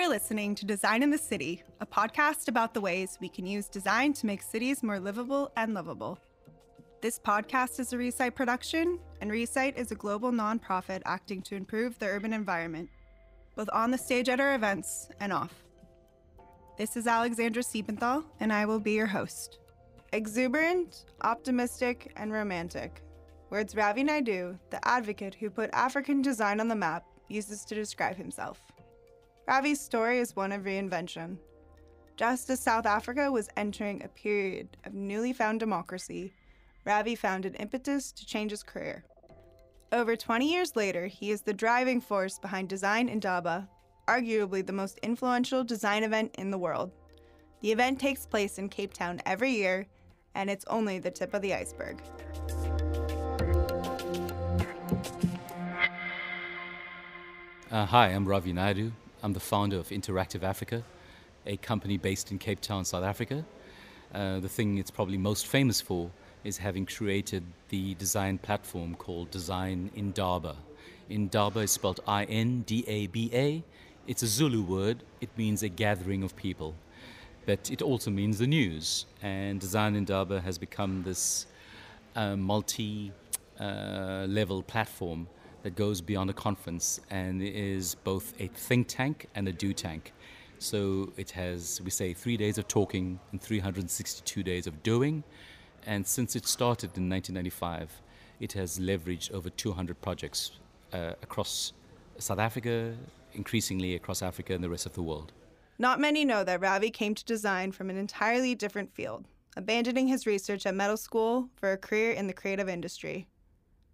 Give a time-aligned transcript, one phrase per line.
[0.00, 3.68] are listening to Design in the City, a podcast about the ways we can use
[3.68, 6.18] design to make cities more livable and lovable.
[7.02, 11.98] This podcast is a Recite production, and Recite is a global nonprofit acting to improve
[11.98, 12.90] the urban environment,
[13.56, 15.54] both on the stage at our events and off.
[16.76, 19.60] This is Alexandra Siebenthal, and I will be your host.
[20.12, 23.00] Exuberant, optimistic, and romantic.
[23.48, 28.16] Words Ravi Naidu, the advocate who put African design on the map, uses to describe
[28.16, 28.60] himself.
[29.48, 31.38] Ravi's story is one of reinvention.
[32.18, 36.34] Just as South Africa was entering a period of newly found democracy,
[36.84, 39.04] Ravi found an impetus to change his career.
[39.92, 43.68] Over 20 years later, he is the driving force behind Design Indaba,
[44.08, 46.90] arguably the most influential design event in the world.
[47.60, 49.86] The event takes place in Cape Town every year,
[50.34, 52.00] and it's only the tip of the iceberg.
[57.70, 58.90] Uh, hi, I'm Ravi Naidu.
[59.22, 60.82] I'm the founder of Interactive Africa,
[61.46, 63.44] a company based in Cape Town, South Africa.
[64.14, 66.10] Uh, the thing it's probably most famous for
[66.44, 70.56] is having created the design platform called Design Indaba.
[71.08, 73.62] Indaba is spelled I N D A B A.
[74.06, 76.74] It's a Zulu word, it means a gathering of people.
[77.46, 79.06] But it also means the news.
[79.22, 81.46] And Design Indaba has become this
[82.16, 83.12] uh, multi
[83.58, 85.28] uh, level platform
[85.62, 90.12] that goes beyond a conference and is both a think tank and a do tank.
[90.58, 95.24] So it has, we say, three days of talking and 362 days of doing.
[95.86, 98.02] And since it started in 1995,
[98.40, 100.52] it has leveraged over 200 projects
[100.92, 101.72] uh, across
[102.18, 102.94] South Africa,
[103.32, 105.32] increasingly across Africa and the rest of the world.
[105.78, 109.24] Not many know that Ravi came to design from an entirely different field,
[109.56, 113.26] abandoning his research at medical school for a career in the creative industry.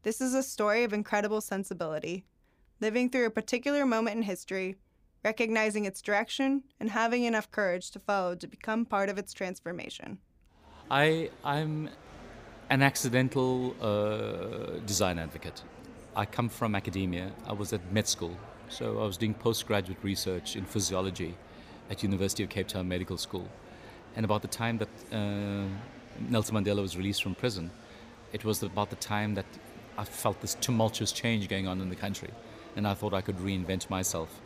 [0.02, 2.24] This is a story of incredible sensibility,
[2.80, 4.76] living through a particular moment in history,
[5.24, 10.18] recognizing its direction, and having enough courage to follow to become part of its transformation.
[10.90, 11.90] I, I'm
[12.70, 15.64] an accidental uh, design advocate.
[16.14, 17.32] I come from academia.
[17.44, 18.36] I was at med school,
[18.68, 21.34] so I was doing postgraduate research in physiology
[21.90, 23.48] at University of Cape Town Medical School.
[24.14, 25.64] And about the time that uh,
[26.28, 27.70] Nelson Mandela was released from prison,
[28.32, 29.46] it was about the time that
[29.98, 32.30] I felt this tumultuous change going on in the country,
[32.76, 34.40] and I thought I could reinvent myself.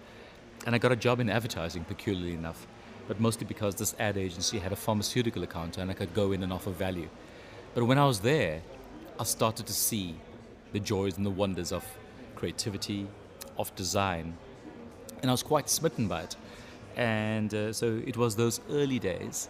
[0.64, 2.66] And I got a job in advertising, peculiarly enough,
[3.10, 6.44] but mostly because this ad agency had a pharmaceutical account and I could go in
[6.44, 7.09] and offer value.
[7.75, 8.62] But when I was there,
[9.19, 10.15] I started to see
[10.72, 11.84] the joys and the wonders of
[12.37, 13.09] creativity,
[13.59, 14.38] of design,
[15.22, 16.37] and I was quite smitten by it.
[16.97, 19.49] And uh, so it was those early days,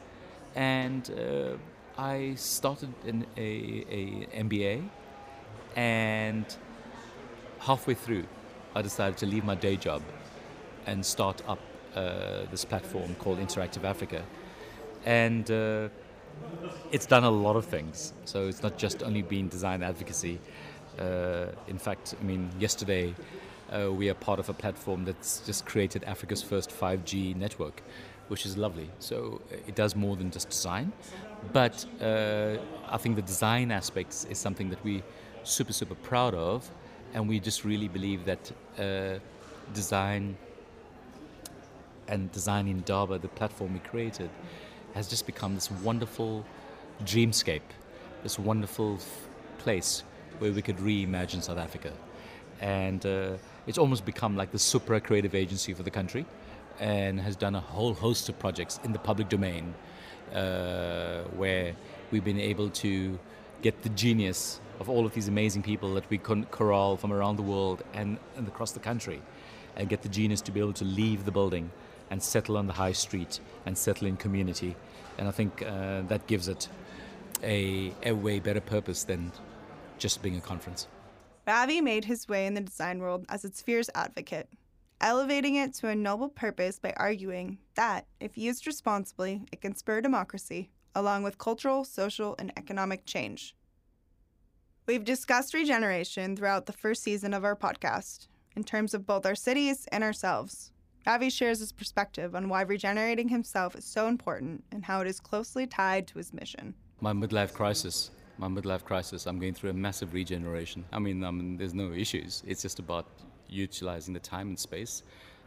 [0.55, 4.89] and uh, I started an a, a MBA
[5.77, 6.47] and
[7.59, 8.25] halfway through,
[8.75, 10.01] I decided to leave my day job
[10.87, 11.59] and start up
[11.95, 14.23] this platform called Interactive Africa.
[15.05, 15.89] And uh,
[16.93, 18.13] it's done a lot of things.
[18.25, 20.41] So it's not just only been design advocacy.
[20.99, 23.15] Uh, in fact, I mean, yesterday
[23.71, 27.83] uh, we are part of a platform that's just created Africa's first 5G network,
[28.29, 28.91] which is lovely.
[28.99, 30.93] So uh, it does more than just design.
[31.53, 32.57] But uh,
[32.89, 35.03] I think the design aspects is something that we
[35.45, 36.69] super, super proud of.
[37.15, 39.19] And we just really believe that uh,
[39.73, 40.37] design
[42.11, 44.29] and designing Indaba, the platform we created,
[44.95, 46.45] has just become this wonderful
[47.05, 47.69] dreamscape,
[48.23, 49.29] this wonderful f-
[49.59, 50.03] place
[50.41, 51.93] where we could reimagine South Africa.
[52.61, 53.33] And uh,
[53.67, 56.27] it's almost become like the super creative agency for the country
[56.79, 59.75] and has done a whole host of projects in the public domain
[60.35, 61.75] uh, where
[62.11, 63.19] we've been able to
[63.63, 67.37] get the genius of all of these amazing people that we can corral from around
[67.37, 69.21] the world and, and across the country
[69.77, 71.71] and get the genius to be able to leave the building
[72.11, 74.77] and settle on the high street and settle in community.
[75.19, 76.69] And I think uh, that gives it
[77.43, 79.33] a, a way better purpose than
[79.99, 80.89] just being a conference.
[81.47, 84.49] Ravi made his way in the design world as its fierce advocate,
[85.01, 90.01] elevating it to a noble purpose by arguing that, if used responsibly, it can spur
[90.01, 93.55] democracy, along with cultural, social, and economic change.
[94.87, 98.27] We've discussed regeneration throughout the first season of our podcast,
[98.57, 100.73] in terms of both our cities and ourselves.
[101.07, 105.19] Ravi shares his perspective on why regenerating himself is so important and how it is
[105.19, 106.75] closely tied to his mission.
[107.01, 110.85] My midlife crisis, my midlife crisis, I'm going through a massive regeneration.
[110.93, 112.43] I mean, I mean, there's no issues.
[112.47, 113.07] It's just about
[113.49, 115.03] utilizing the time and space.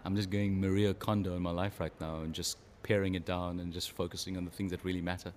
[0.05, 3.59] I'm just going Marie Kondo in my life right now and just paring it down
[3.59, 5.31] and just focusing on the things that really matter.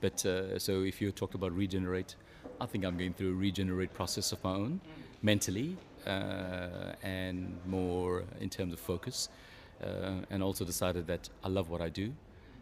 [0.00, 2.16] But uh, so if you talk about regenerate,
[2.60, 4.80] I think I'm going through a regenerate process of my own,
[5.22, 5.76] mentally
[6.06, 9.28] and more in terms of focus.
[9.82, 12.14] Uh, and also decided that I love what I do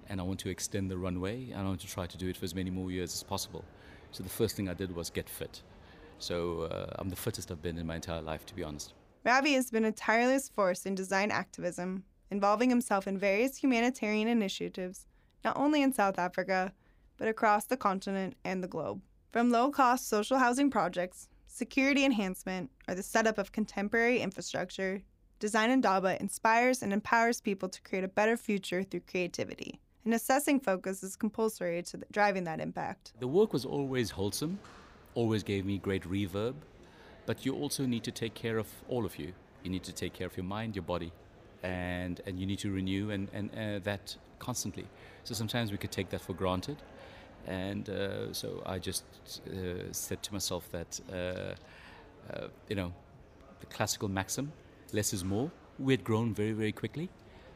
[0.08, 2.36] and I want to extend the runway and I want to try to do it
[2.36, 3.64] for as many more years as possible.
[4.10, 5.62] So the first thing I did was get fit.
[6.18, 8.94] So uh, I'm the fittest I've been in my entire life, to be honest.
[9.24, 15.06] Ravi has been a tireless force in design activism, involving himself in various humanitarian initiatives,
[15.44, 16.72] not only in South Africa,
[17.16, 19.02] but across the continent and the globe.
[19.30, 25.02] From low cost social housing projects, security enhancement, or the setup of contemporary infrastructure,
[25.40, 29.80] Design in Indaba inspires and empowers people to create a better future through creativity.
[30.04, 33.14] And assessing focus is compulsory to driving that impact.
[33.20, 34.58] The work was always wholesome,
[35.14, 36.56] always gave me great reverb,
[37.24, 39.32] but you also need to take care of all of you.
[39.62, 41.10] You need to take care of your mind, your body,
[41.62, 44.86] and, and you need to renew and, and uh, that constantly.
[45.24, 46.76] So sometimes we could take that for granted.
[47.46, 49.04] And uh, so I just
[49.48, 51.54] uh, said to myself that, uh,
[52.32, 52.92] uh, you know,
[53.60, 54.52] the classical maxim,
[54.92, 55.50] less is more.
[55.78, 57.08] We had grown very, very quickly,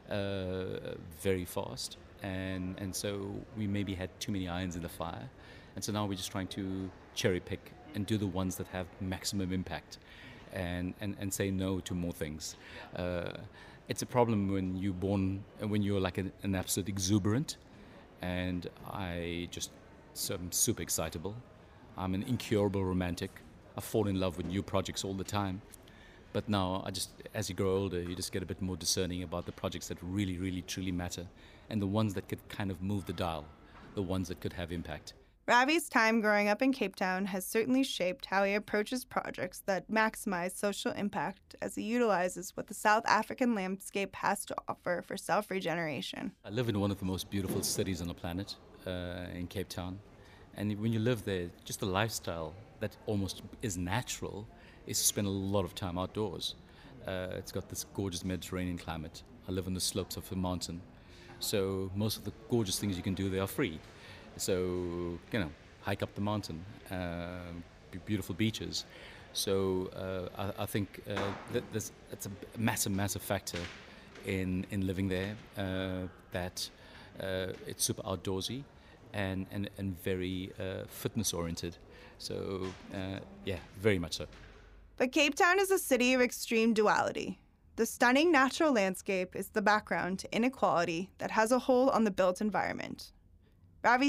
[0.09, 1.97] uh, very fast.
[2.23, 5.29] And, and so we maybe had too many irons in the fire.
[5.75, 8.87] And so now we're just trying to cherry pick and do the ones that have
[8.99, 9.99] maximum impact
[10.53, 12.55] and, and, and say no to more things.
[12.95, 13.31] Uh,
[13.87, 17.57] it's a problem when you're born, when you're like an, an absolute exuberant.
[18.21, 19.71] And I just,
[20.13, 21.35] so I'm super excitable.
[21.97, 23.31] I'm an incurable romantic.
[23.77, 25.61] I fall in love with new projects all the time.
[26.33, 29.23] But now, I just, as you grow older, you just get a bit more discerning
[29.23, 31.25] about the projects that really, really, truly matter,
[31.69, 33.45] and the ones that could kind of move the dial,
[33.93, 35.13] the ones that could have impact.
[35.47, 39.91] Ravi's time growing up in Cape Town has certainly shaped how he approaches projects that
[39.91, 45.15] maximize social impact as he utilizes what the South African landscape has to offer for
[45.15, 46.31] self regeneration.
[46.43, 48.55] I live in one of the most beautiful cities on the planet,
[48.87, 49.99] uh, in Cape Town.
[50.57, 54.47] And when you live there, just the lifestyle that almost is natural
[54.87, 56.55] is to spend a lot of time outdoors.
[57.05, 59.21] Uh, it's got this gorgeous Mediterranean climate.
[59.47, 60.81] I live on the slopes of a mountain.
[61.39, 63.79] So most of the gorgeous things you can do there are free.
[64.37, 65.49] So, you know,
[65.81, 67.51] hike up the mountain, uh,
[68.05, 68.85] beautiful beaches.
[69.33, 71.19] So uh, I, I, think uh,
[71.53, 71.91] that that's,
[72.25, 73.59] a massive, massive factor
[74.25, 76.69] in, in living there, uh, that
[77.19, 78.63] uh, it's super outdoorsy
[79.13, 81.77] and, and, and very uh, fitness oriented.
[82.17, 82.67] So,
[83.43, 84.25] yeah, very much so.
[84.97, 87.39] But Cape Town is a city of extreme duality.
[87.75, 92.11] The stunning natural landscape is the background to inequality that has a hold on the
[92.11, 93.11] built environment.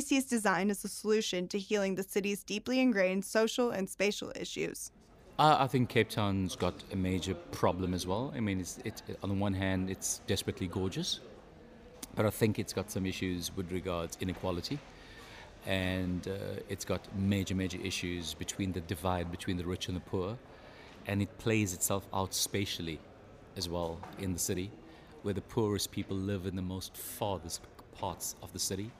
[0.01, 4.91] Sees design as a solution to healing the city's deeply ingrained social and spatial issues.
[5.39, 8.33] I think Cape Town's got a major problem as well.
[8.35, 11.21] I mean, it's, it, on the one hand, it's desperately gorgeous,
[12.15, 14.79] but I think it's got some issues with regards inequality,
[15.67, 20.01] and uh, it's got major, major issues between the divide between the rich and the
[20.01, 20.39] poor,
[21.07, 22.99] and it plays itself out spatially
[23.59, 24.71] as well in the city,
[25.21, 27.61] where the poorest people live in the most farthest
[27.93, 28.91] parts of the city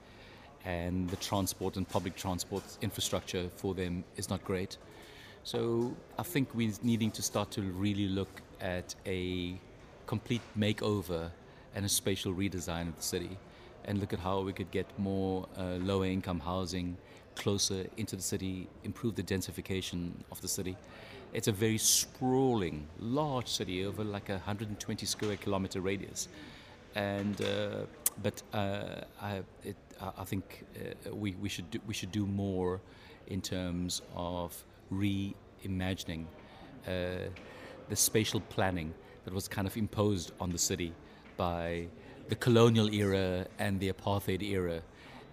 [0.65, 4.77] and the transport and public transport infrastructure for them is not great.
[5.43, 9.59] So I think we're needing to start to really look at a
[10.05, 11.31] complete makeover
[11.75, 13.37] and a spatial redesign of the city
[13.85, 16.97] and look at how we could get more uh, lower income housing
[17.35, 20.75] closer into the city, improve the densification of the city.
[21.33, 26.27] It's a very sprawling, large city over like a 120 square kilometer radius.
[26.95, 27.85] And uh,
[28.23, 29.75] but uh, I, it,
[30.17, 32.81] I think uh, we, we, should do, we should do more
[33.27, 36.25] in terms of reimagining
[36.87, 37.29] uh,
[37.89, 38.93] the spatial planning
[39.25, 40.93] that was kind of imposed on the city
[41.35, 41.87] by
[42.29, 44.81] the colonial era and the apartheid era.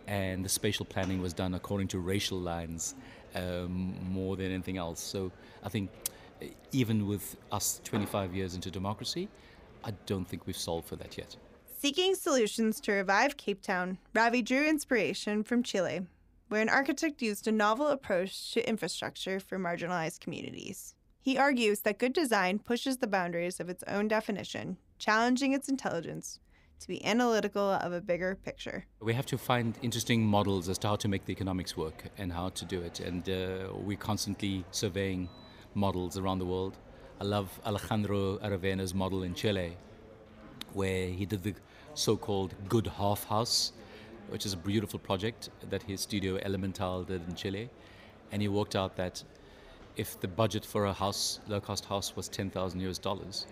[0.06, 2.94] And the spatial planning was done according to racial lines
[3.34, 5.00] um, more than anything else.
[5.00, 5.90] So I think
[6.42, 9.28] uh, even with us 25 years into democracy,
[9.82, 11.36] I don't think we've solved for that yet.
[11.84, 16.06] Seeking solutions to revive Cape Town, Ravi drew inspiration from Chile,
[16.48, 20.94] where an architect used a novel approach to infrastructure for marginalized communities.
[21.20, 26.38] He argues that good design pushes the boundaries of its own definition, challenging its intelligence
[26.80, 28.86] to be analytical of a bigger picture.
[29.00, 32.32] We have to find interesting models as to how to make the economics work and
[32.32, 33.00] how to do it.
[33.00, 35.28] And uh, we're constantly surveying
[35.74, 36.78] models around the world.
[37.20, 39.76] I love Alejandro Aravena's model in Chile,
[40.72, 41.54] where he did the
[41.94, 43.72] so called good half house,
[44.28, 47.70] which is a beautiful project that his studio Elemental did in Chile.
[48.32, 49.22] And he worked out that
[49.96, 53.46] if the budget for a house, low cost house, was 10,000 US dollars,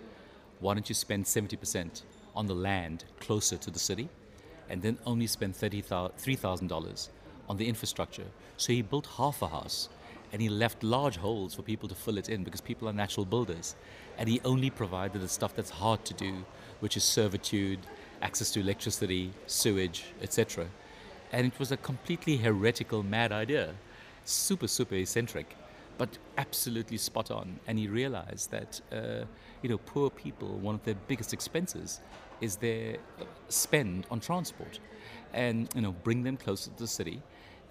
[0.59, 2.03] why don't you spend 70%
[2.35, 4.09] on the land closer to the city
[4.69, 7.09] and then only spend $3,000
[7.49, 8.25] on the infrastructure?
[8.57, 9.89] So he built half a house
[10.33, 13.25] and he left large holes for people to fill it in because people are natural
[13.25, 13.75] builders.
[14.17, 16.45] And he only provided the stuff that's hard to do,
[16.79, 17.79] which is servitude,
[18.23, 20.65] access to electricity, sewage, etc.
[21.31, 23.75] And it was a completely heretical, mad idea.
[24.25, 25.55] Super, super eccentric,
[25.97, 27.59] but absolutely spot on.
[27.67, 29.25] And he realized that, uh,
[29.61, 31.99] you know, poor people, one of their biggest expenses
[32.39, 32.97] is their
[33.49, 34.79] spend on transport.
[35.33, 37.21] And, you know, bring them closer to the city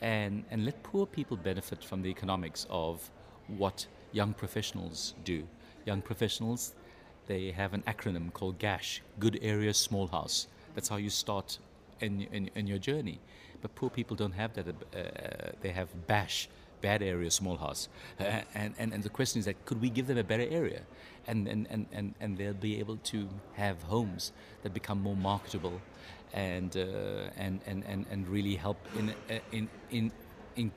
[0.03, 3.11] and, and let poor people benefit from the economics of
[3.47, 5.47] what young professionals do.
[5.87, 6.75] Young professionals,
[7.27, 10.49] they have an acronym called GASH, Good Area Small House.
[10.75, 11.59] That's how you start
[12.01, 13.21] in, in, in your journey.
[13.61, 14.67] But poor people don't have that.
[14.69, 16.49] Uh, they have BASH,
[16.81, 17.89] Bad Area Small House.
[18.19, 18.25] Uh,
[18.55, 20.83] and, and, and the question is that could we give them a better area?
[21.27, 24.33] And, and, and, and, and they'll be able to have homes
[24.65, 25.81] that become more marketable
[26.33, 30.11] and, uh, and, and, and, and really help in, uh, in, in,
[30.57, 30.73] in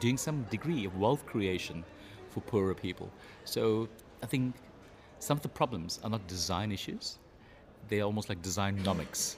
[0.00, 1.84] doing some degree of wealth creation
[2.30, 3.10] for poorer people.
[3.44, 3.88] So
[4.22, 4.56] I think
[5.18, 7.18] some of the problems are not design issues,
[7.88, 9.36] they're almost like design nomics.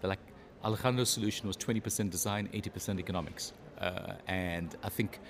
[0.00, 0.20] They're like
[0.64, 3.52] Alejandro's solution was 20% design, 80% economics.
[3.80, 5.20] Uh, and I think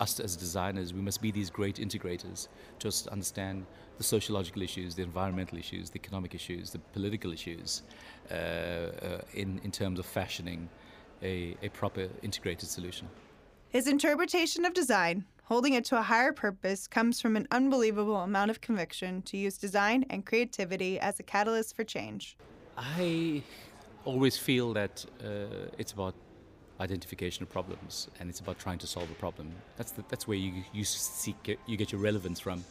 [0.00, 5.02] us as designers, we must be these great integrators, just understand the sociological issues, the
[5.02, 7.82] environmental issues, the economic issues, the political issues,
[8.30, 10.68] uh, uh, in, in terms of fashioning
[11.22, 13.08] a, a proper integrated solution.
[13.70, 18.50] His interpretation of design, holding it to a higher purpose, comes from an unbelievable amount
[18.50, 22.36] of conviction to use design and creativity as a catalyst for change.
[22.76, 23.42] I
[24.04, 26.14] always feel that uh, it's about
[26.80, 29.50] identification of problems and it's about trying to solve a problem.
[29.78, 32.62] That's, the, that's where you, you seek you get your relevance from.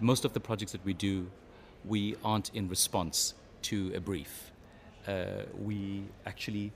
[0.00, 1.30] Most of the projects that we do,
[1.84, 4.50] we aren't in response to a brief.
[5.06, 6.72] Uh, we actually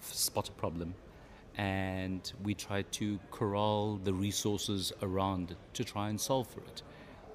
[0.00, 0.94] spot a problem
[1.56, 6.82] and we try to corral the resources around to try and solve for it.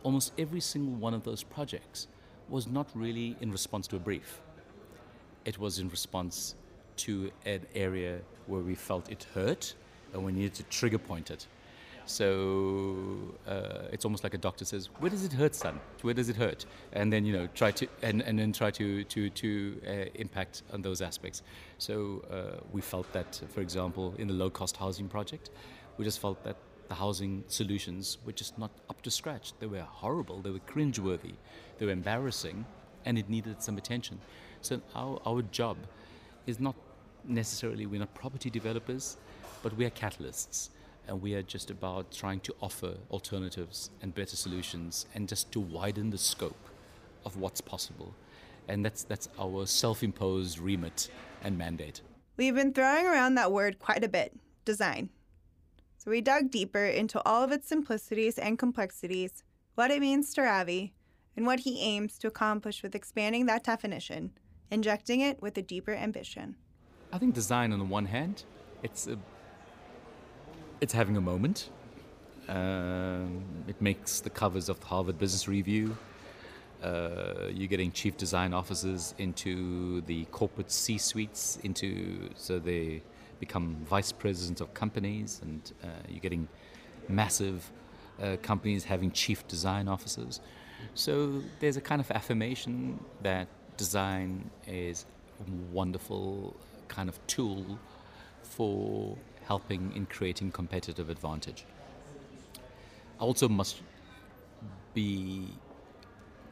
[0.04, 2.08] Almost every single one of those projects
[2.50, 4.42] was not really in response to a brief.
[5.46, 6.56] It was in response
[6.98, 9.74] to an area where we felt it hurt
[10.14, 11.48] and we needed to trigger point it.
[12.06, 15.80] So uh, it's almost like a doctor says, "Where does it hurt, son?
[16.02, 19.04] Where does it hurt?" And then you know try to and, and then try to
[19.04, 21.44] to to uh, impact on those aspects.
[21.78, 25.50] So uh, we felt that, for example, in the low-cost housing project,
[25.98, 26.58] we just felt that
[26.90, 29.54] the housing solutions were just not up to scratch.
[29.60, 30.42] They were horrible.
[30.42, 31.36] They were cringeworthy.
[31.78, 32.66] They were embarrassing,
[33.06, 34.20] and it needed some attention.
[34.62, 35.78] So our our job
[36.48, 36.76] is not
[37.24, 39.18] necessarily we're not property developers,
[39.64, 40.70] but we are catalysts
[41.08, 45.60] and we are just about trying to offer alternatives and better solutions and just to
[45.60, 46.70] widen the scope
[47.26, 48.14] of what's possible.
[48.68, 51.10] And that's, that's our self imposed remit
[51.44, 52.02] and mandate.
[52.38, 54.34] We've been throwing around that word quite a bit
[54.66, 55.10] design.
[55.98, 59.44] So we dug deeper into all of its simplicities and complexities,
[59.76, 60.94] what it means to Ravi,
[61.36, 64.32] and what he aims to accomplish with expanding that definition,
[64.70, 66.56] injecting it with a deeper ambition.
[67.14, 68.44] I think design, on the one hand,
[68.84, 69.18] it's a
[70.82, 71.70] it's having a moment.
[72.50, 75.96] Um, it makes the covers of the Harvard Business Review.
[76.84, 83.04] Uh, you're getting chief design officers into the corporate C suites, into so they
[83.40, 86.48] become vice presidents of companies, and uh, you're getting
[87.08, 87.72] massive
[88.22, 90.42] uh, companies having chief design officers.
[90.96, 93.48] So there's a kind of affirmation that
[93.78, 95.06] design is
[95.40, 96.56] a wonderful
[96.88, 97.78] kind of tool
[98.42, 99.16] for
[99.52, 101.66] helping in creating competitive advantage.
[103.20, 103.76] Also must
[104.94, 105.10] be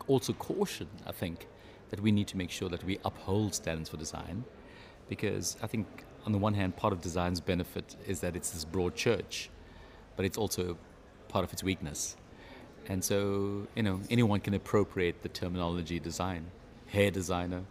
[0.07, 1.37] also caution, I think,
[1.91, 4.37] that we need to make sure that we uphold standards for design
[5.13, 5.85] because I think
[6.25, 9.49] on the one hand part of design's benefit is that it's this broad church,
[10.15, 10.63] but it's also
[11.33, 12.01] part of its weakness.
[12.91, 13.17] And so,
[13.77, 16.43] you know, anyone can appropriate the terminology design.
[16.95, 17.61] Hair designer,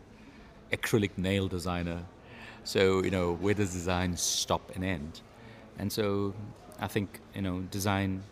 [0.77, 2.01] acrylic nail designer,
[2.69, 5.23] so, you know, where does design stop and end?
[5.79, 6.35] And so
[6.79, 8.23] I think, you know, design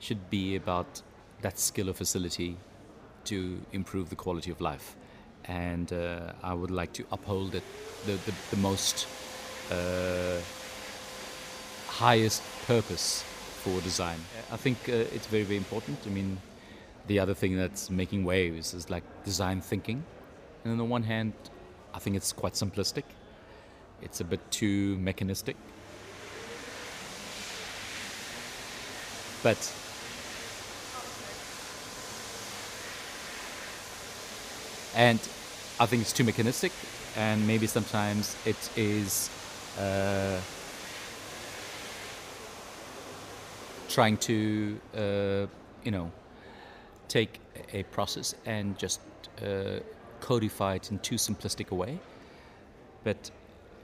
[0.00, 1.02] should be about
[1.42, 2.56] that skill or facility
[3.26, 4.96] to improve the quality of life.
[5.44, 7.62] And uh, I would like to uphold it,
[8.06, 9.06] the, the, the most
[9.70, 10.40] uh,
[11.86, 13.22] highest purpose
[13.62, 14.18] for design.
[14.50, 15.98] I think uh, it's very, very important.
[16.06, 16.40] I mean,
[17.06, 20.02] the other thing that's making waves is like design thinking.
[20.64, 21.34] And on the one hand,
[21.94, 23.04] I think it's quite simplistic.
[24.04, 25.56] It's a bit too mechanistic.
[29.42, 29.58] But
[34.94, 35.18] and
[35.80, 36.72] I think it's too mechanistic,
[37.16, 39.30] and maybe sometimes it is
[39.78, 40.38] uh,
[43.88, 45.46] trying to, uh,
[45.82, 46.10] you know,
[47.08, 47.40] take
[47.72, 49.00] a process and just
[49.42, 49.80] uh,
[50.20, 51.98] codify it in too simplistic a way.
[53.02, 53.30] But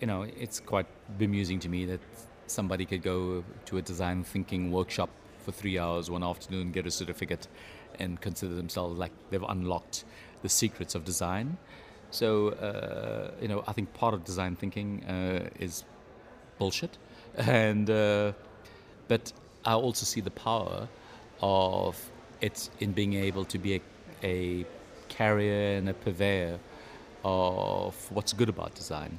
[0.01, 0.87] you know, it's quite
[1.19, 2.01] bemusing to me that
[2.47, 5.11] somebody could go to a design thinking workshop
[5.45, 7.47] for three hours one afternoon, get a certificate,
[7.99, 10.05] and consider themselves like they've unlocked
[10.43, 11.59] the secrets of design.
[12.11, 15.85] So, uh, you know, I think part of design thinking uh, is
[16.59, 16.99] bullshit,
[17.37, 18.33] and uh,
[19.07, 19.33] but
[19.65, 20.89] I also see the power
[21.43, 23.81] of it in being able to be a,
[24.23, 24.67] a
[25.09, 26.59] carrier and a purveyor
[27.25, 29.19] of what's good about design.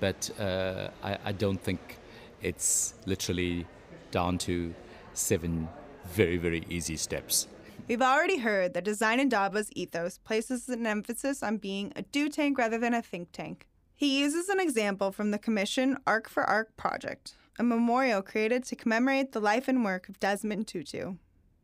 [0.00, 1.98] But uh, I, I don't think
[2.42, 3.66] it's literally
[4.10, 4.74] down to
[5.14, 5.68] seven
[6.12, 7.48] very, very easy steps.
[7.88, 12.58] We've already heard that Design Indaba's ethos places an emphasis on being a do tank
[12.58, 13.66] rather than a think tank.
[13.94, 18.76] He uses an example from the Commission Arch for Arch project, a memorial created to
[18.76, 21.14] commemorate the life and work of Desmond Tutu.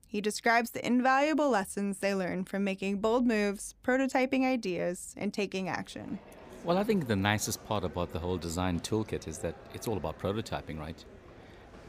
[0.09, 5.69] He describes the invaluable lessons they learned from making bold moves, prototyping ideas, and taking
[5.69, 6.19] action.
[6.65, 9.99] Well, I think the nicest part about the whole design toolkit is that it's all
[9.99, 10.97] about prototyping, right?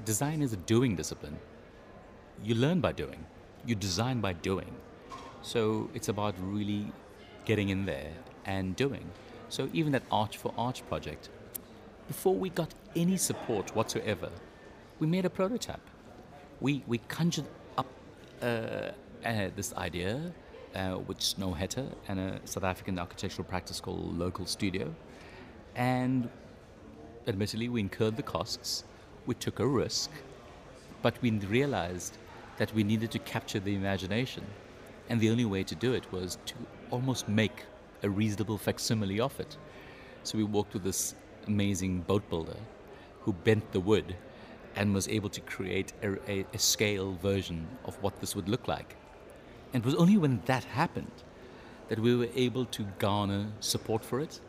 [0.03, 1.39] Design is a doing discipline.
[2.43, 3.25] You learn by doing,
[3.65, 4.75] you design by doing.
[5.43, 6.91] So it's about really
[7.45, 8.11] getting in there
[8.43, 9.09] and doing.
[9.47, 11.29] So even that Arch for Arch project,
[12.09, 14.29] before we got any support whatsoever,
[14.99, 15.89] we made a prototype.
[16.59, 17.87] We, we conjured up
[18.41, 18.91] uh, uh,
[19.55, 20.33] this idea
[20.75, 24.93] uh, with Snøhetta and a South African architectural practice called Local Studio.
[25.75, 26.29] And
[27.27, 28.83] admittedly, we incurred the costs,
[29.25, 30.11] we took a risk,
[31.01, 32.17] but we realized
[32.57, 34.43] that we needed to capture the imagination.
[35.09, 36.55] And the only way to do it was to
[36.91, 37.63] almost make
[38.03, 39.57] a reasonable facsimile of it.
[40.23, 41.15] So we walked with this
[41.47, 42.57] amazing boat builder
[43.21, 44.15] who bent the wood
[44.75, 48.67] and was able to create a, a, a scale version of what this would look
[48.67, 48.95] like.
[49.75, 51.11] And it was only when that happened
[51.89, 54.39] that we were able to garner support for it,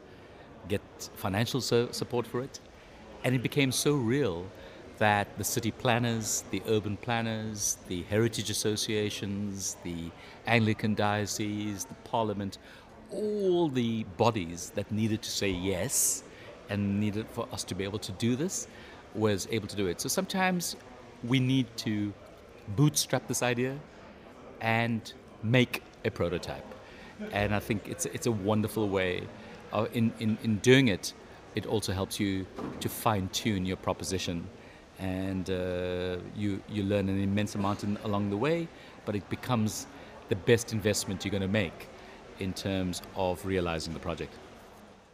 [0.68, 0.80] get
[1.16, 2.60] financial so- support for it,
[3.24, 4.46] and it became so real
[4.98, 10.12] that the city planners, the urban planners, the heritage associations, the
[10.46, 12.58] Anglican diocese, the parliament,
[13.10, 16.22] all the bodies that needed to say yes
[16.70, 18.68] and needed for us to be able to do this
[19.12, 20.00] was able to do it.
[20.00, 20.76] So sometimes
[21.24, 22.12] we need to
[22.76, 23.76] bootstrap this idea
[24.60, 26.64] and make a prototype.
[27.32, 29.26] And I think it's, it's a wonderful way.
[29.72, 31.12] Uh, in, in, in doing it,
[31.54, 32.46] it also helps you
[32.80, 34.46] to fine tune your proposition.
[34.98, 38.68] And uh, you, you learn an immense amount in, along the way,
[39.04, 39.86] but it becomes
[40.28, 41.88] the best investment you're going to make
[42.38, 44.34] in terms of realizing the project.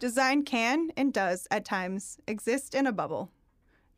[0.00, 3.31] Design can and does, at times, exist in a bubble.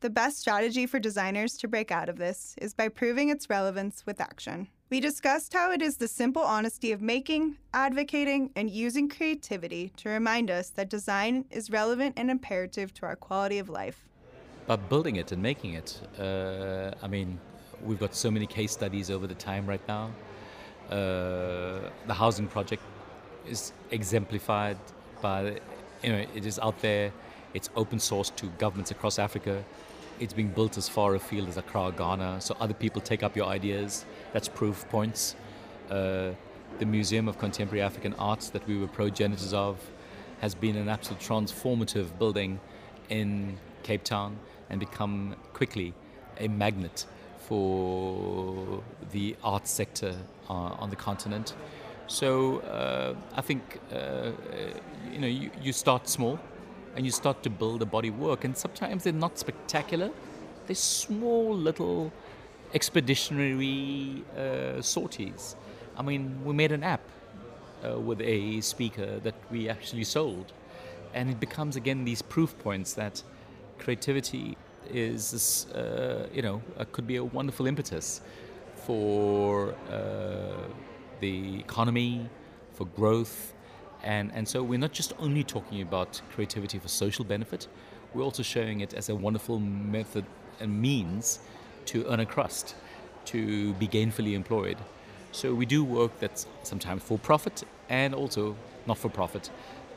[0.00, 4.04] The best strategy for designers to break out of this is by proving its relevance
[4.04, 4.68] with action.
[4.94, 10.08] We discussed how it is the simple honesty of making, advocating, and using creativity to
[10.08, 14.06] remind us that design is relevant and imperative to our quality of life.
[14.68, 17.40] But building it and making it, uh, I mean,
[17.82, 20.12] we've got so many case studies over the time right now.
[20.88, 22.84] Uh, the housing project
[23.48, 24.78] is exemplified
[25.20, 25.58] by,
[26.04, 27.12] you know, it is out there,
[27.52, 29.64] it's open source to governments across Africa
[30.20, 33.46] it's being built as far afield as Accra, Ghana, so other people take up your
[33.46, 34.04] ideas.
[34.32, 35.34] That's proof points.
[35.90, 36.30] Uh,
[36.78, 39.78] the Museum of Contemporary African Arts that we were progenitors of
[40.40, 42.60] has been an absolute transformative building
[43.08, 44.38] in Cape Town
[44.70, 45.94] and become quickly
[46.38, 47.06] a magnet
[47.38, 50.14] for the arts sector
[50.48, 51.54] uh, on the continent.
[52.06, 54.32] So uh, I think uh,
[55.12, 56.38] you know you, you start small
[56.96, 58.44] and you start to build a body work.
[58.44, 60.10] And sometimes they're not spectacular,
[60.66, 62.12] they're small little
[62.72, 65.56] expeditionary uh, sorties.
[65.96, 67.02] I mean, we made an app
[67.84, 70.52] uh, with a speaker that we actually sold.
[71.12, 73.22] And it becomes again these proof points that
[73.78, 74.56] creativity
[74.90, 78.20] is, uh, you know, uh, could be a wonderful impetus
[78.74, 80.68] for uh,
[81.20, 82.28] the economy,
[82.72, 83.53] for growth,
[84.04, 87.66] and, and so we're not just only talking about creativity for social benefit,
[88.12, 90.24] we're also showing it as a wonderful method
[90.60, 91.40] and means
[91.86, 92.74] to earn a crust,
[93.26, 94.76] to be gainfully employed.
[95.32, 99.50] So we do work that's sometimes for profit and also not for profit,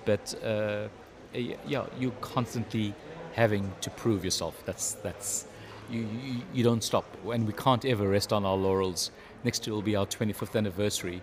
[0.06, 0.88] but uh,
[1.34, 2.96] yeah, you're constantly
[3.34, 4.64] having to prove yourself.
[4.66, 5.46] That's that's
[5.92, 9.12] you, you, you don't stop, and we can't ever rest on our laurels.
[9.44, 11.22] Next year will be our 25th anniversary,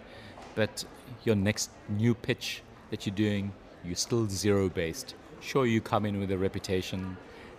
[0.54, 0.84] but
[1.24, 2.62] your next new pitch
[2.94, 3.52] that you're doing,
[3.84, 5.16] you're still zero based.
[5.40, 7.16] Sure, you come in with a reputation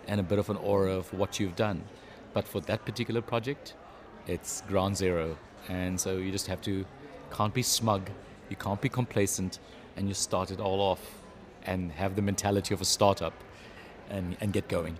[0.08, 1.84] and a bit of an aura of what you've done,
[2.32, 3.74] but for that particular project,
[4.26, 5.36] it's ground zero,
[5.68, 6.86] and so you just have to
[7.30, 8.08] can't be smug,
[8.48, 9.58] you can't be complacent,
[9.96, 11.02] and you start it all off
[11.64, 13.34] and have the mentality of a startup
[14.08, 14.98] and, and get going.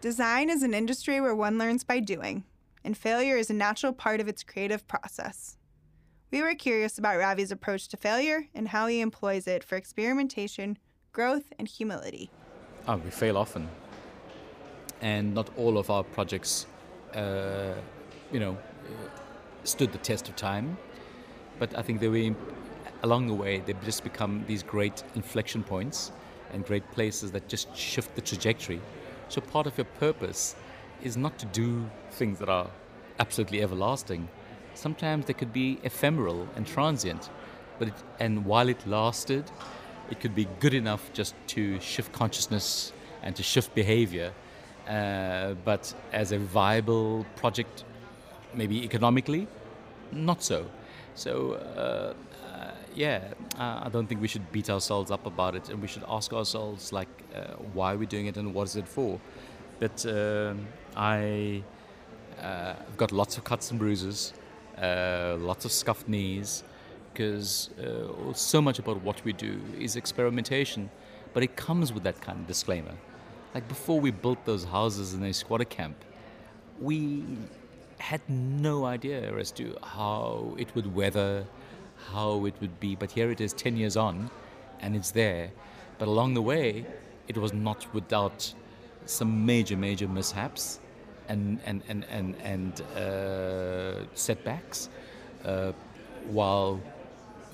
[0.00, 2.42] Design is an industry where one learns by doing,
[2.82, 5.58] and failure is a natural part of its creative process.
[6.34, 10.78] We were curious about Ravi's approach to failure and how he employs it for experimentation,
[11.12, 12.28] growth, and humility.
[12.88, 13.68] Oh, we fail often.
[15.00, 16.66] And not all of our projects,
[17.14, 17.74] uh,
[18.32, 18.58] you know,
[19.62, 20.76] stood the test of time.
[21.60, 22.34] But I think they were,
[23.04, 26.10] along the way, they've just become these great inflection points
[26.52, 28.80] and great places that just shift the trajectory.
[29.28, 30.56] So part of your purpose
[31.00, 32.68] is not to do things that are
[33.20, 34.28] absolutely everlasting.
[34.74, 37.30] Sometimes they could be ephemeral and transient,
[37.78, 39.44] but it, and while it lasted,
[40.10, 44.32] it could be good enough just to shift consciousness and to shift behavior.
[44.88, 47.84] Uh, but as a viable project,
[48.52, 49.46] maybe economically,
[50.12, 50.66] not so.
[51.14, 52.14] So uh,
[52.94, 56.04] yeah, uh, I don't think we should beat ourselves up about it, and we should
[56.08, 59.20] ask ourselves like uh, why we're doing it and what is it for.
[59.80, 61.62] But um, I,
[62.40, 64.32] uh, I've got lots of cuts and bruises,
[64.80, 66.64] uh, lots of scuffed knees,
[67.12, 70.90] because uh, so much about what we do is experimentation,
[71.32, 72.94] but it comes with that kind of disclaimer.
[73.54, 75.96] Like before we built those houses in a squatter camp,
[76.80, 77.24] we
[77.98, 81.46] had no idea as to how it would weather
[82.12, 82.94] how it would be.
[82.94, 84.30] But here it is 10 years on,
[84.80, 85.50] and it's there.
[85.98, 86.86] But along the way,
[87.28, 88.52] it was not without
[89.06, 90.80] some major, major mishaps
[91.28, 94.88] and, and, and, and, and uh, setbacks
[95.44, 95.72] uh,
[96.28, 96.80] while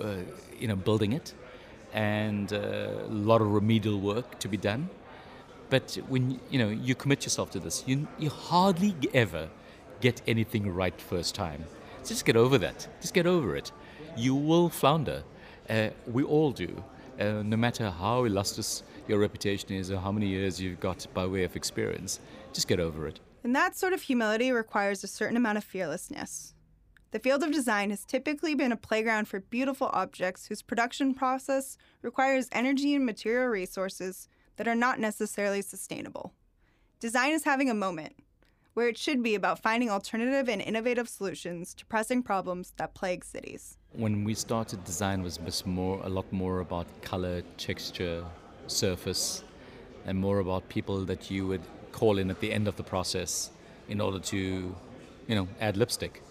[0.03, 0.17] uh,
[0.59, 1.35] you know, building it,
[1.93, 4.89] and uh, a lot of remedial work to be done.
[5.69, 9.49] But when you know you commit yourself to this, you, you hardly ever
[10.01, 11.65] get anything right first time.
[12.03, 12.89] So just get over that.
[13.01, 13.71] Just get over it
[14.17, 15.23] you will flounder.
[15.69, 16.83] Uh, we all do.
[17.19, 21.27] Uh, no matter how illustrious your reputation is or how many years you've got by
[21.27, 22.21] way of experience,
[22.53, 23.21] just get over it.
[23.43, 26.55] And that sort of humility requires a certain amount of fearlessness.
[27.13, 31.77] The field of design has typically been a playground for beautiful objects whose production process
[32.03, 36.35] requires energy and material resources that are not necessarily sustainable.
[37.01, 38.15] Design is having a moment,
[38.75, 43.25] where it should be about finding alternative and innovative solutions to pressing problems that plague
[43.25, 43.79] cities.
[43.93, 48.25] When we started, design was more, a lot more about color, texture,
[48.69, 49.43] surface,
[50.05, 53.51] and more about people that you would call in at the end of the process
[53.89, 54.39] in order to,
[55.29, 56.23] you know, add lipstick.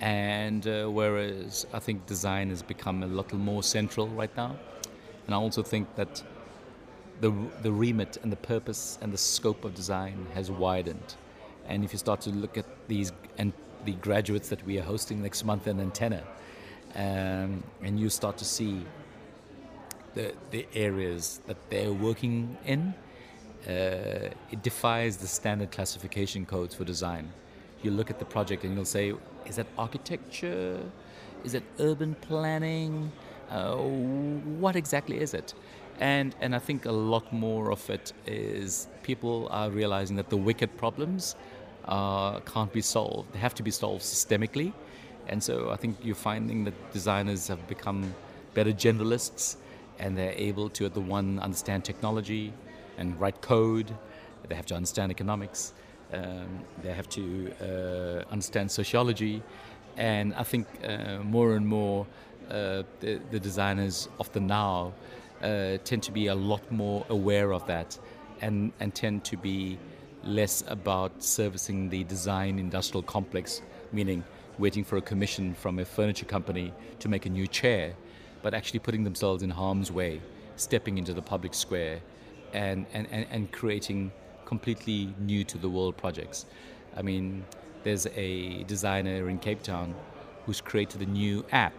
[0.00, 4.56] And uh, whereas I think design has become a little more central right now,
[5.26, 6.22] and I also think that
[7.20, 11.14] the the remit and the purpose and the scope of design has widened.
[11.68, 13.52] And if you start to look at these and
[13.84, 16.22] the graduates that we are hosting next month in Antenna,
[16.94, 18.84] um, and you start to see
[20.14, 22.94] the, the areas that they're working in,
[23.66, 27.32] it defies the standard classification codes for design.
[27.82, 29.14] You look at the project and you'll say,
[29.46, 30.80] is that architecture?
[31.44, 33.12] Is it urban planning?
[33.50, 35.54] Uh, what exactly is it?
[36.00, 40.36] And, and I think a lot more of it is people are realizing that the
[40.36, 41.36] wicked problems
[41.84, 43.32] uh, can't be solved.
[43.32, 44.72] They have to be solved systemically.
[45.28, 48.14] And so I think you're finding that designers have become
[48.54, 49.56] better generalists
[49.98, 52.52] and they're able to, at the one, understand technology
[52.98, 53.94] and write code.
[54.48, 55.72] They have to understand economics.
[56.12, 59.42] Um, they have to uh, understand sociology.
[59.96, 62.06] And I think uh, more and more
[62.50, 64.92] uh, the, the, designers of the now
[65.42, 67.98] uh, tend to be a lot more aware of that
[68.40, 69.78] and, and tend to be
[70.24, 74.24] less about servicing the design industrial complex, meaning
[74.58, 77.94] waiting for a commission from a furniture company to make a new chair,
[78.42, 80.20] but actually putting themselves in harm's way,
[80.56, 82.00] stepping into the public square,
[82.54, 84.12] and, and, and, and creating
[84.46, 86.46] completely new to the world projects.
[86.96, 87.44] I mean,
[87.82, 89.94] there's a designer in Cape Town
[90.46, 91.74] who's created a new app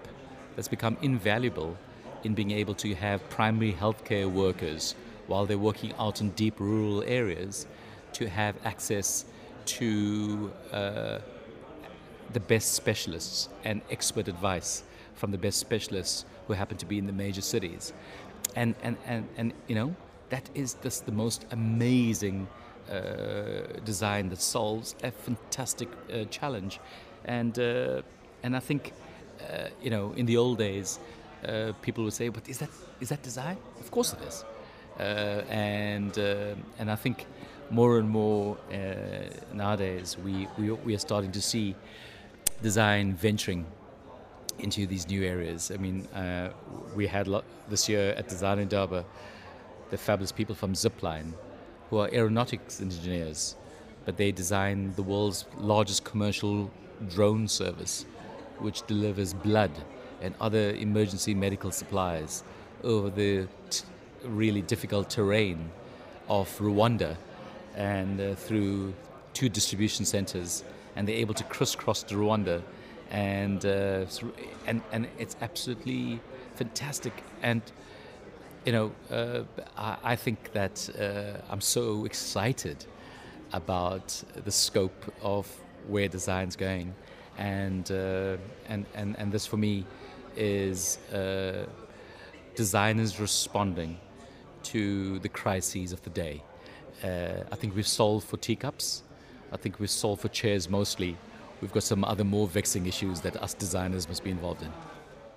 [0.56, 1.78] that's become invaluable
[2.24, 4.96] in being able to have primary healthcare workers
[5.28, 7.66] while they're working out in deep rural areas
[8.14, 9.26] to have access
[9.66, 11.20] to uh,
[12.34, 14.84] the best specialists and expert advice
[15.16, 17.94] from the best specialists who happen to be in the major cities.
[18.56, 19.96] And, and, and, and you know,
[20.30, 22.48] that is just the most amazing
[22.90, 26.80] uh, design that solves a fantastic uh, challenge.
[27.26, 28.02] And, uh,
[28.44, 28.94] and I think,
[29.42, 31.00] uh, you know, in the old days,
[31.48, 33.58] uh, people would say, but is that, is that design?
[33.80, 34.46] Of course it is.
[35.00, 36.18] Uh, and,
[36.80, 37.26] and I think
[37.70, 38.58] more and more
[39.54, 41.76] nowadays we, we, we are starting to see
[42.62, 43.66] design venturing
[44.60, 45.72] into these new areas.
[45.72, 46.08] I mean,
[46.96, 49.06] we had lo- this year at Design Indaba
[49.90, 51.34] the fabulous people from Zipline,
[51.90, 53.56] who are aeronautics engineers,
[54.06, 56.72] but they design the world's largest commercial
[57.10, 58.06] drone service,
[58.60, 59.72] which delivers blood
[60.22, 62.44] and other emergency medical supplies
[62.84, 63.84] over the t-
[64.24, 65.70] really difficult terrain
[66.30, 67.18] of Rwanda
[67.76, 68.94] and uh, through
[69.34, 70.64] two distribution centers.
[70.96, 72.62] And they're able to crisscross to Rwanda
[73.12, 74.06] and uh,
[74.66, 76.20] and and it's absolutely
[76.56, 77.14] fantastic.
[77.42, 77.62] And
[78.66, 79.44] you know, uh,
[79.78, 82.86] I, I, think that uh, I'm so excited
[83.54, 85.48] about the scope of
[85.88, 86.96] where design's going,
[87.38, 89.86] and uh, and and and this for me
[90.36, 91.66] is uh,
[92.56, 94.00] designers responding
[94.64, 96.44] to the crises of the day.
[97.04, 99.04] Uh, I think we've solved for teacups.
[99.52, 101.18] I think we've solved for chairs mostly
[101.62, 104.72] we've got some other more vexing issues that us designers must be involved in.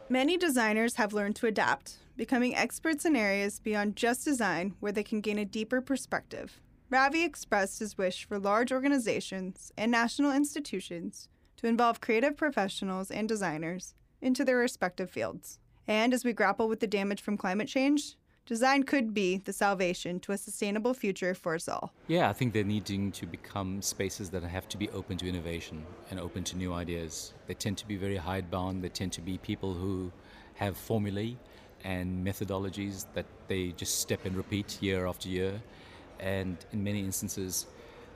[0.08, 5.04] Many designers have learned to adapt, becoming experts in areas beyond just design where they
[5.04, 6.60] can gain a deeper perspective.
[6.90, 13.28] Ravi expressed his wish for large organizations and national institutions to involve creative professionals and
[13.28, 15.60] designers into their respective fields.
[15.86, 18.16] And as we grapple with the damage from climate change,
[18.48, 21.92] Design could be the salvation to a sustainable future for us all.
[22.06, 25.84] Yeah, I think they're needing to become spaces that have to be open to innovation
[26.10, 27.34] and open to new ideas.
[27.46, 28.82] They tend to be very hidebound.
[28.82, 30.10] They tend to be people who
[30.54, 31.36] have formulae
[31.84, 35.60] and methodologies that they just step and repeat year after year.
[36.20, 37.66] And in many instances,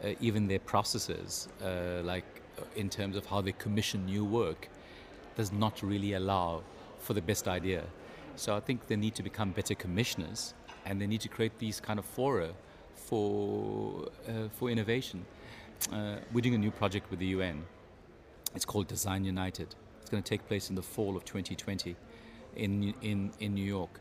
[0.05, 2.25] uh, even their processes, uh, like
[2.59, 4.69] uh, in terms of how they commission new work,
[5.37, 6.63] does not really allow
[6.99, 7.85] for the best idea.
[8.37, 11.81] So I think they need to become better commissioners and they need to create these
[11.81, 12.51] kind of fora
[12.95, 15.25] for, uh, for innovation.
[15.93, 17.65] Uh, we're doing a new project with the UN.
[18.55, 19.75] It's called Design United.
[20.01, 21.97] It's going to take place in the fall of 2020
[22.57, 24.01] in, in, in New York.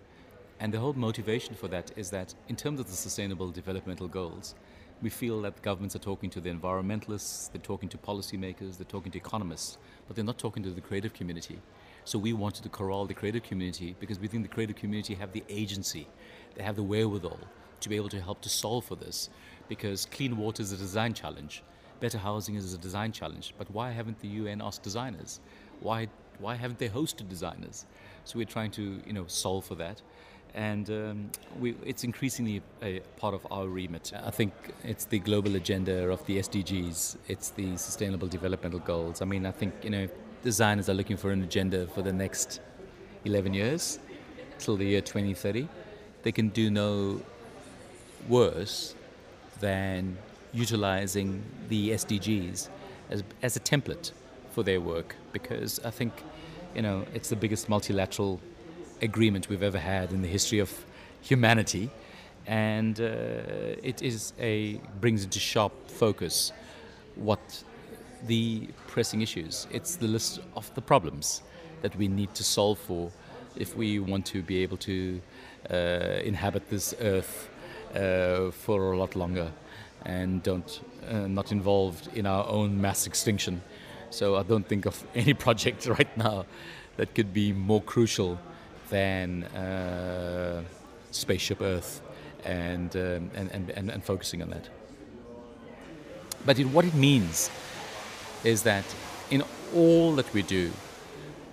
[0.59, 4.55] And the whole motivation for that is that, in terms of the sustainable developmental goals,
[5.01, 9.11] we feel that governments are talking to the environmentalists, they're talking to policymakers, they're talking
[9.13, 11.59] to economists, but they're not talking to the creative community.
[12.05, 15.31] So we wanted to corral the creative community because we think the creative community have
[15.31, 16.07] the agency,
[16.55, 17.39] they have the wherewithal
[17.79, 19.29] to be able to help to solve for this.
[19.67, 21.63] Because clean water is a design challenge,
[21.99, 23.53] better housing is a design challenge.
[23.57, 25.39] But why haven't the UN asked designers?
[25.79, 26.09] Why
[26.39, 27.85] why haven't they hosted designers?
[28.25, 30.01] So we're trying to you know solve for that
[30.53, 34.11] and um, we, it's increasingly a part of our remit.
[34.13, 34.53] I think
[34.83, 39.21] it's the global agenda of the SDGs, it's the Sustainable Developmental Goals.
[39.21, 40.07] I mean, I think you know
[40.43, 42.59] designers are looking for an agenda for the next
[43.25, 43.99] 11 years
[44.57, 45.67] till the year 2030,
[46.23, 47.21] they can do no
[48.27, 48.95] worse
[49.59, 50.17] than
[50.53, 52.69] utilizing the SDGs
[53.09, 54.11] as, as a template
[54.51, 56.13] for their work because I think
[56.75, 58.39] you know it's the biggest multilateral
[59.01, 60.85] agreement we've ever had in the history of
[61.21, 61.89] humanity
[62.47, 63.03] and uh,
[63.83, 66.51] it is a brings into sharp focus
[67.15, 67.63] what
[68.27, 69.67] the pressing issues.
[69.71, 71.41] It's the list of the problems
[71.81, 73.11] that we need to solve for
[73.55, 75.21] if we want to be able to
[75.69, 75.75] uh,
[76.23, 77.49] inhabit this earth
[77.95, 79.51] uh, for a lot longer
[80.05, 83.61] and don't uh, not involved in our own mass extinction.
[84.11, 86.45] So I don't think of any project right now
[86.97, 88.37] that could be more crucial
[88.89, 90.63] than uh,
[91.11, 92.01] spaceship Earth
[92.43, 94.69] and, um, and, and, and, and focusing on that.
[96.45, 97.49] But it, what it means
[98.43, 98.83] is that
[99.29, 99.43] in
[99.73, 100.71] all that we do,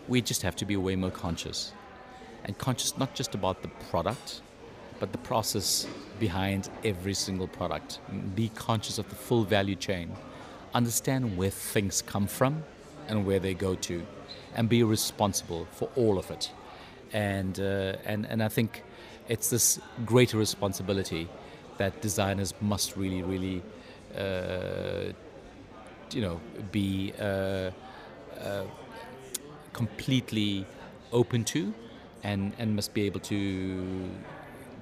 [0.09, 1.73] we just have to be way more conscious.
[2.44, 4.40] And conscious not just about the product,
[4.99, 5.87] but the process
[6.18, 8.01] behind every single product.
[8.35, 10.11] Be conscious of the full value chain.
[10.74, 12.64] Understand where things come from
[13.09, 14.02] and where they go to,
[14.54, 16.50] and be responsible for all of it.
[17.12, 18.83] And, uh, and, and I think
[19.28, 21.28] it's this greater responsibility
[21.78, 23.62] that designers must really, really,
[24.16, 25.12] uh,
[26.12, 27.70] you know, be uh,
[28.40, 28.64] uh,
[29.72, 30.66] completely
[31.12, 31.72] open to,
[32.22, 34.11] and and must be able to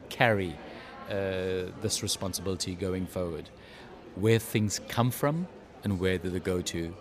[0.09, 0.57] carry
[1.11, 3.51] uh, this responsibility going forward.
[4.15, 5.47] Where things come from
[5.85, 6.95] and where do they go to?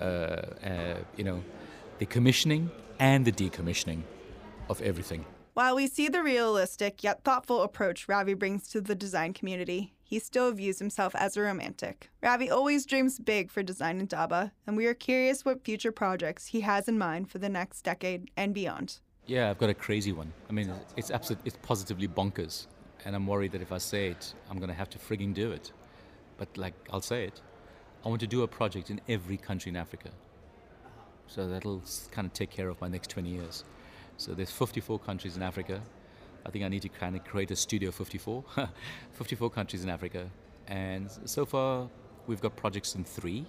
[0.00, 1.42] Uh, uh, you know,
[1.98, 4.02] the commissioning and the decommissioning
[4.68, 5.24] of everything.
[5.54, 10.18] While we see the realistic yet thoughtful approach Ravi brings to the design community, he
[10.18, 12.10] still views himself as a romantic.
[12.22, 16.62] Ravi always dreams big for Design Indaba, and we are curious what future projects he
[16.62, 19.00] has in mind for the next decade and beyond.
[19.26, 20.32] Yeah, I've got a crazy one.
[20.48, 22.66] I mean, it's absolutely, it's positively bonkers,
[23.04, 25.52] and I'm worried that if I say it, I'm going to have to frigging do
[25.52, 25.72] it.
[26.38, 27.40] But like, I'll say it.
[28.04, 30.10] I want to do a project in every country in Africa.
[31.28, 33.64] So that'll kind of take care of my next 20 years.
[34.16, 35.80] So there's 54 countries in Africa.
[36.44, 38.44] I think I need to kind of create a studio 54.
[39.12, 40.28] 54 countries in Africa.
[40.66, 41.88] And so far,
[42.26, 43.46] we've got projects in three.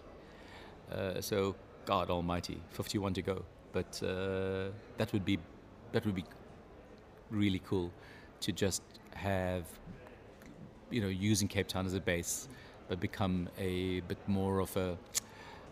[0.91, 3.43] Uh, so, God almighty, 51 to go.
[3.71, 5.39] But uh, that would be
[5.91, 6.25] that would be
[7.29, 7.91] really cool
[8.41, 8.81] to just
[9.15, 9.63] have,
[10.89, 12.47] you know, using Cape Town as a base,
[12.95, 14.97] become a bit more of a,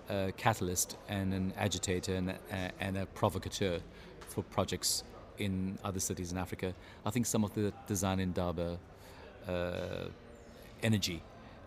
[0.10, 3.79] a catalyst and an agitator and a, and a provocateur
[4.27, 5.03] for projects
[5.38, 6.73] in other cities in Africa.
[7.05, 8.77] I think some of the design Indaba
[9.47, 10.05] uh,
[10.84, 11.21] energy,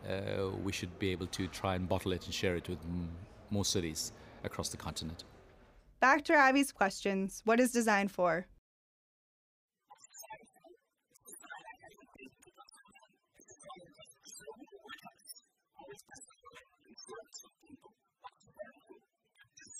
[0.08, 3.08] uh, we should be able to try and bottle it and share it with m-
[3.50, 4.12] more cities
[4.44, 5.24] across the continent.
[6.00, 8.46] Back to Ravi's questions What is design for?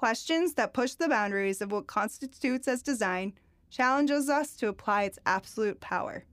[0.00, 3.34] Questions that push the boundaries of what constitutes as design
[3.68, 6.24] challenges us to apply its absolute power.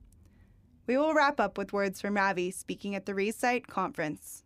[0.86, 4.45] We will wrap up with words from Ravi speaking at the reSITE conference.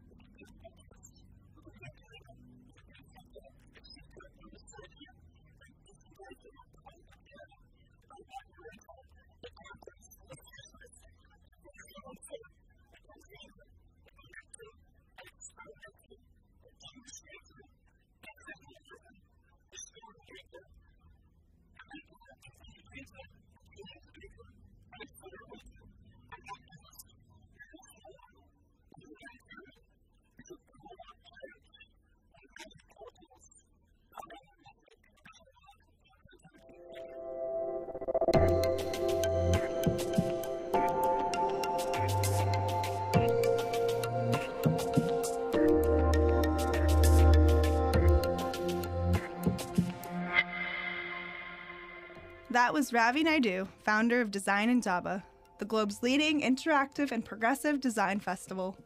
[52.71, 55.21] That was Ravi Naidu, founder of Design Indaba,
[55.59, 58.77] the globe's leading interactive and progressive design festival,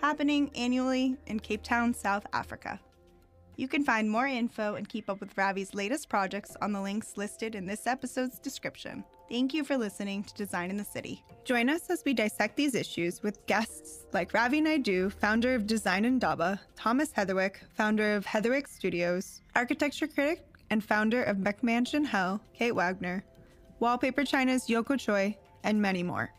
[0.00, 2.80] happening annually in Cape Town, South Africa.
[3.56, 7.18] You can find more info and keep up with Ravi's latest projects on the links
[7.18, 9.04] listed in this episode's description.
[9.28, 11.22] Thank you for listening to Design in the City.
[11.44, 16.06] Join us as we dissect these issues with guests like Ravi Naidu, founder of Design
[16.06, 22.74] Indaba, Thomas Heatherwick, founder of Heatherwick Studios, architecture critic and founder of McMansion Hell, Kate
[22.74, 23.24] Wagner,
[23.80, 26.32] Wallpaper China's Yoko Choy, and many more.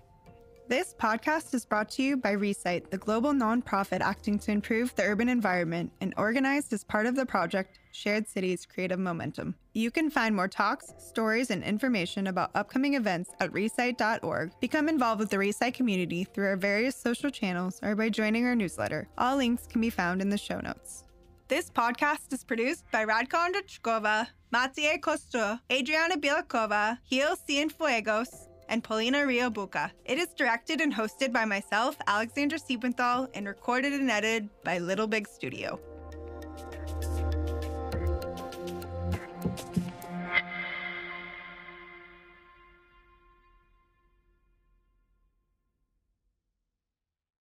[0.70, 5.02] This podcast is brought to you by reSITE, the global nonprofit acting to improve the
[5.02, 9.56] urban environment and organized as part of the project Shared Cities Creative Momentum.
[9.74, 14.52] You can find more talks, stories, and information about upcoming events at resite.org.
[14.60, 18.56] Become involved with the reSITE community through our various social channels or by joining our
[18.56, 19.08] newsletter.
[19.18, 21.04] All links can be found in the show notes.
[21.50, 29.26] This podcast is produced by Radka Ondrechkova, Matej Kostur, Adriana Bilakova, Gil Cienfuegos, and Paulina
[29.26, 29.90] Rio Buca.
[30.06, 35.08] It is directed and hosted by myself, Alexandra Siebenthal, and recorded and edited by Little
[35.08, 35.80] Big Studio.